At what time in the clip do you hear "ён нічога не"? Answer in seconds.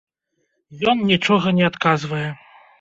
0.95-1.71